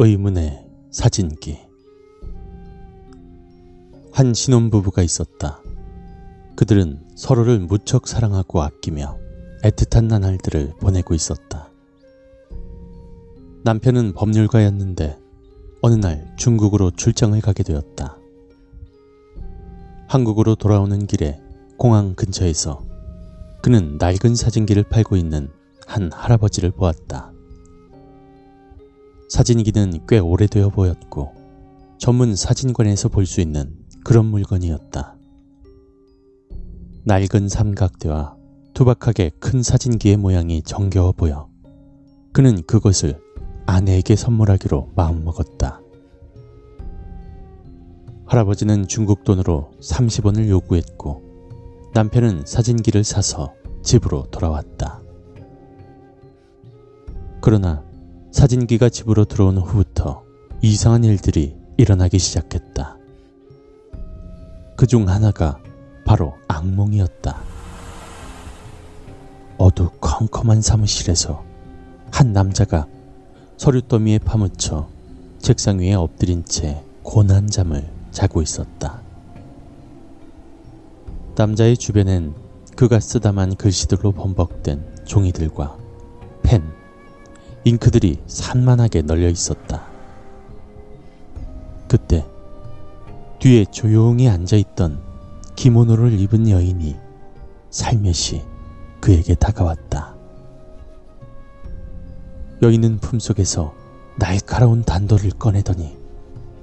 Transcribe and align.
의문의 0.00 0.64
사진기 0.92 1.58
한 4.12 4.32
신혼부부가 4.32 5.02
있었다. 5.02 5.60
그들은 6.54 7.00
서로를 7.16 7.58
무척 7.58 8.06
사랑하고 8.06 8.62
아끼며 8.62 9.18
애틋한 9.64 10.04
나날들을 10.04 10.74
보내고 10.80 11.14
있었다. 11.14 11.70
남편은 13.64 14.14
법률가였는데 14.14 15.18
어느 15.82 15.94
날 15.94 16.32
중국으로 16.36 16.92
출장을 16.92 17.40
가게 17.40 17.64
되었다. 17.64 18.18
한국으로 20.06 20.54
돌아오는 20.54 21.06
길에 21.08 21.40
공항 21.76 22.14
근처에서 22.14 22.84
그는 23.62 23.98
낡은 23.98 24.36
사진기를 24.36 24.84
팔고 24.84 25.16
있는 25.16 25.50
한 25.86 26.12
할아버지를 26.12 26.70
보았다. 26.70 27.32
사진기는 29.28 30.06
꽤 30.08 30.18
오래되어 30.18 30.70
보였고 30.70 31.34
전문 31.98 32.34
사진관에서 32.34 33.08
볼 33.08 33.26
수 33.26 33.40
있는 33.40 33.76
그런 34.04 34.26
물건이었다. 34.26 35.16
낡은 37.04 37.48
삼각대와 37.48 38.36
투박하게 38.74 39.30
큰 39.38 39.62
사진기의 39.62 40.16
모양이 40.16 40.62
정겨워 40.62 41.12
보여 41.12 41.48
그는 42.32 42.62
그것을 42.62 43.20
아내에게 43.66 44.16
선물하기로 44.16 44.92
마음먹었다. 44.94 45.80
할아버지는 48.26 48.86
중국 48.88 49.24
돈으로 49.24 49.70
30원을 49.80 50.48
요구했고 50.48 51.90
남편은 51.94 52.44
사진기를 52.46 53.04
사서 53.04 53.54
집으로 53.82 54.26
돌아왔다. 54.30 55.00
그러나 57.40 57.87
사진기가 58.30 58.88
집으로 58.88 59.24
들어온 59.24 59.58
후부터 59.58 60.24
이상한 60.62 61.04
일들이 61.04 61.56
일어나기 61.76 62.18
시작했다. 62.18 62.96
그 64.76 64.86
중 64.86 65.08
하나가 65.08 65.58
바로 66.04 66.34
악몽이었다. 66.46 67.36
어두컴컴한 69.58 70.62
사무실에서 70.62 71.44
한 72.12 72.32
남자가 72.32 72.86
서류 73.56 73.82
더미에 73.82 74.18
파묻혀 74.18 74.88
책상 75.38 75.80
위에 75.80 75.94
엎드린 75.94 76.44
채 76.44 76.82
고난 77.02 77.48
잠을 77.48 77.88
자고 78.12 78.40
있었다. 78.40 79.00
남자의 81.36 81.76
주변엔 81.76 82.34
그가 82.76 83.00
쓰다만 83.00 83.56
글씨들로 83.56 84.12
범벅된 84.12 85.04
종이들과 85.04 85.76
펜, 86.42 86.62
잉크들이 87.68 88.22
산만하게 88.26 89.02
널려 89.02 89.28
있었다. 89.28 89.86
그때 91.86 92.26
뒤에 93.40 93.66
조용히 93.66 94.26
앉아 94.28 94.56
있던 94.56 94.98
기모노를 95.54 96.18
입은 96.18 96.48
여인이 96.48 96.96
살며시 97.70 98.42
그에게 99.00 99.34
다가왔다. 99.34 100.16
여인은 102.62 103.00
품속에서 103.00 103.74
날카로운 104.18 104.82
단도를 104.82 105.30
꺼내더니 105.32 105.96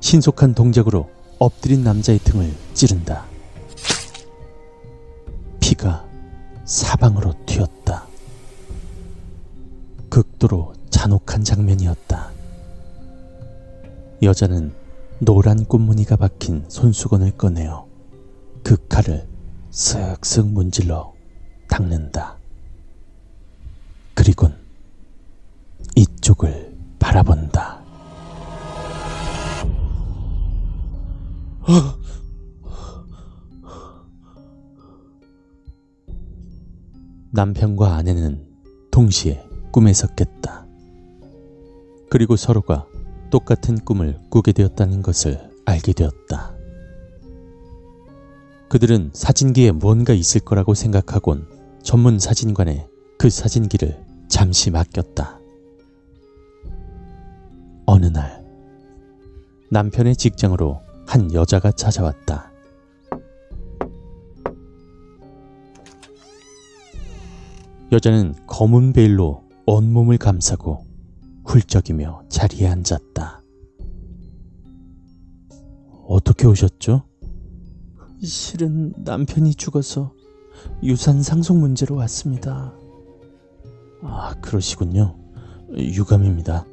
신속한 0.00 0.54
동작으로 0.54 1.10
엎드린 1.38 1.82
남자의 1.82 2.20
등을 2.20 2.52
찌른다. 2.74 3.26
피가 5.58 6.06
사방으로 6.64 7.34
튀었다. 7.44 8.06
극도로 10.08 10.74
잔혹한 11.02 11.42
장면이었다. 11.42 12.30
여자는 14.22 14.72
노란 15.18 15.64
꽃무늬가 15.64 16.14
박힌 16.14 16.64
손수건을 16.68 17.32
꺼내어 17.32 17.88
그 18.62 18.76
칼을 18.86 19.26
쓱쓱 19.72 20.52
문질러 20.52 21.12
닦는다. 21.68 22.38
그리곤 24.14 24.56
이쪽을 25.96 26.72
바라본다. 27.00 27.82
남편과 37.32 37.96
아내는 37.96 38.46
동시에 38.92 39.44
꿈에서 39.72 40.06
깼다. 40.14 40.61
그리고 42.12 42.36
서로가 42.36 42.86
똑같은 43.30 43.74
꿈을 43.74 44.20
꾸게 44.28 44.52
되었다는 44.52 45.00
것을 45.00 45.48
알게 45.64 45.94
되었다. 45.94 46.54
그들은 48.68 49.12
사진기에 49.14 49.70
무언가 49.70 50.12
있을 50.12 50.42
거라고 50.42 50.74
생각하곤 50.74 51.48
전문 51.82 52.18
사진관에 52.18 52.86
그 53.16 53.30
사진기를 53.30 54.04
잠시 54.28 54.70
맡겼다. 54.70 55.40
어느 57.86 58.04
날 58.04 58.44
남편의 59.70 60.14
직장으로 60.16 60.82
한 61.06 61.32
여자가 61.32 61.72
찾아왔다. 61.72 62.52
여자는 67.90 68.34
검은 68.46 68.92
베일로 68.92 69.44
온몸을 69.64 70.18
감싸고 70.18 70.91
훌쩍이며 71.44 72.24
자리에 72.28 72.68
앉았다. 72.68 73.42
어떻게 76.06 76.46
오셨죠? 76.46 77.04
실은 78.22 78.92
남편이 78.98 79.54
죽어서 79.54 80.12
유산 80.82 81.22
상속 81.22 81.56
문제로 81.56 81.96
왔습니다. 81.96 82.72
아, 84.02 84.34
그러시군요. 84.40 85.16
유감입니다. 85.76 86.66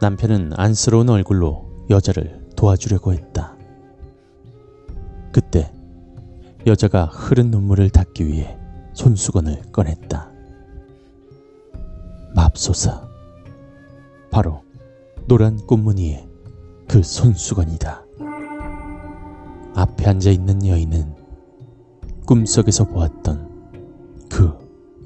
남편은 0.00 0.52
안쓰러운 0.56 1.08
얼굴로 1.08 1.86
여자를 1.90 2.48
도와주려고 2.56 3.12
했다. 3.12 3.56
그때 5.32 5.72
여자가 6.66 7.06
흐른 7.06 7.50
눈물을 7.50 7.90
닦기 7.90 8.26
위해 8.26 8.56
손수건을 8.94 9.72
꺼냈다. 9.72 10.33
맙소사. 12.54 13.08
바로 14.30 14.62
노란 15.26 15.56
꽃무늬의 15.66 16.28
그 16.88 17.02
손수건이다. 17.02 18.04
앞에 19.74 20.08
앉아 20.08 20.30
있는 20.30 20.64
여인은 20.66 21.14
꿈속에서 22.26 22.84
보았던 22.84 24.28
그 24.30 24.52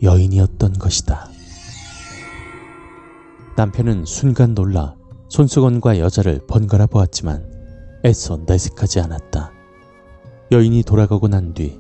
여인이었던 0.03 0.75
것이다. 0.75 1.29
남편은 3.57 4.05
순간 4.05 4.55
놀라 4.55 4.95
손수건과 5.29 5.99
여자를 5.99 6.41
번갈아 6.47 6.87
보았지만 6.87 8.01
애써 8.05 8.39
내색하지 8.47 9.01
않았다. 9.01 9.53
여인이 10.53 10.83
돌아가고 10.85 11.29
난 11.29 11.53
뒤 11.55 11.79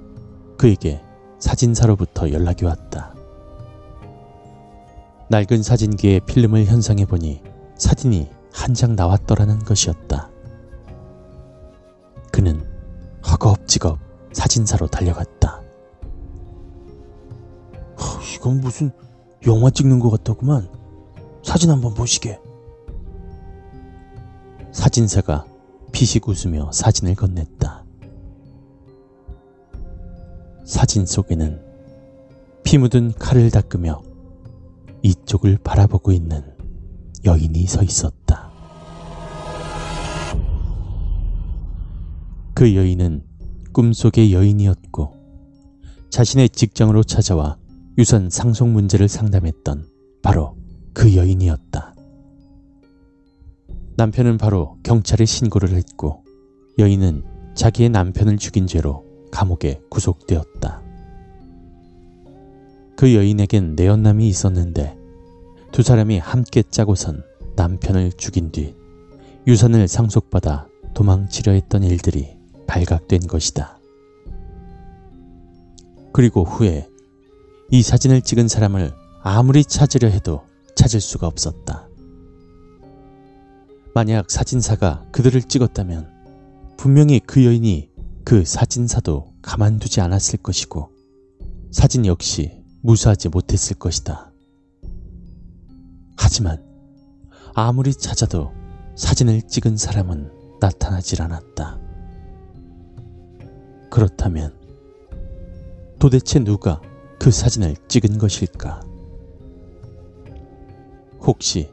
그에게 0.56 1.00
사진사로부터 1.38 2.32
연락이 2.32 2.64
왔다. 2.64 3.14
낡은 5.31 5.62
사진기에 5.62 6.21
필름을 6.21 6.65
현상해 6.66 7.05
보니 7.05 7.43
사진이 7.77 8.31
한 8.53 8.75
장 8.75 8.97
나왔더라는 8.97 9.61
것이었다. 9.61 10.31
그는 12.33 12.66
허겁지겁 13.30 13.98
사진사로 14.33 14.86
달려갔다. 14.89 15.63
이건 18.34 18.60
무슨 18.60 18.91
영화 19.47 19.71
찍는 19.71 19.98
것 20.01 20.10
같더구만. 20.10 20.69
사진 21.42 21.71
한번 21.71 21.95
보시게. 21.95 22.39
사진사가 24.72 25.47
피식 25.92 26.28
웃으며 26.28 26.71
사진을 26.72 27.15
건넸다. 27.15 27.83
사진 30.65 31.07
속에는 31.07 31.60
피 32.63 32.78
묻은 32.78 33.13
칼을 33.15 33.51
닦으며 33.51 34.03
이쪽을 35.03 35.59
바라보고 35.62 36.12
있는 36.12 36.42
여인이 37.24 37.66
서 37.66 37.83
있었다. 37.83 38.50
그 42.54 42.74
여인은 42.74 43.24
꿈속의 43.72 44.33
여인이었고 44.33 45.15
자신의 46.10 46.48
직장으로 46.50 47.04
찾아와 47.04 47.56
유산 47.98 48.30
상속 48.30 48.68
문제를 48.68 49.09
상담했던 49.09 49.86
바로 50.22 50.56
그 50.92 51.15
여인이었다. 51.15 51.95
남편은 53.97 54.39
바로 54.39 54.78
경찰에 54.83 55.24
신고를 55.24 55.71
했고 55.71 56.24
여인은 56.78 57.24
자기의 57.54 57.89
남편을 57.91 58.39
죽인 58.39 58.66
죄로 58.66 59.04
감옥에 59.30 59.80
구속되었다. 59.91 60.87
그 62.98 63.15
여인에겐 63.15 63.77
내연남이 63.77 64.28
있었는데 64.28 64.98
두 65.71 65.84
사람이 65.84 66.18
함께 66.18 66.65
짜고선 66.68 67.22
남편을 67.54 68.10
죽인 68.15 68.50
뒤 68.50 68.74
유산을 69.47 69.86
상속받아 69.86 70.66
도망치려 70.95 71.53
했던 71.53 71.84
일들이 71.84 72.36
발각된 72.66 73.28
것이다. 73.28 73.78
그리고 76.12 76.42
후에 76.42 76.89
이 77.71 77.83
사진을 77.83 78.21
찍은 78.21 78.48
사람을 78.48 78.92
아무리 79.22 79.65
찾으려 79.65 80.09
해도 80.09 80.42
찾을 80.74 81.00
수가 81.00 81.28
없었다. 81.28 81.86
만약 83.95 84.28
사진사가 84.28 85.06
그들을 85.12 85.41
찍었다면 85.42 86.09
분명히 86.77 87.21
그 87.21 87.45
여인이 87.45 87.91
그 88.24 88.45
사진사도 88.45 89.34
가만두지 89.41 90.00
않았을 90.00 90.41
것이고 90.41 90.91
사진 91.71 92.04
역시 92.04 92.58
무사하지 92.88 93.28
못했을 93.28 93.76
것이다. 93.76 94.32
하지만 96.16 96.64
아무리 97.54 97.92
찾아도 97.92 98.50
사진을 98.96 99.42
찍은 99.42 99.76
사람은 99.76 100.30
나타나질 100.58 101.20
않았다. 101.20 101.78
그렇다면 103.90 104.54
도대체 105.98 106.38
누가 106.38 106.80
그 107.18 107.30
사진을 107.30 107.76
찍은 107.88 108.16
것일까? 108.16 108.80
혹시 111.20 111.70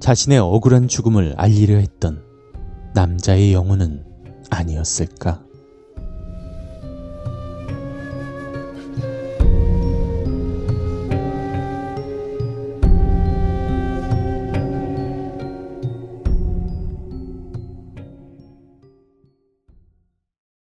자신의 0.00 0.38
억울한 0.38 0.88
죽음을 0.88 1.34
알리려 1.36 1.76
했던 1.76 2.24
남자의 2.92 3.52
영혼은 3.52 4.04
아니었을까? 4.50 5.44